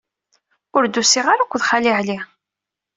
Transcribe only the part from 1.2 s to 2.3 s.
ara akked Xali Ɛli.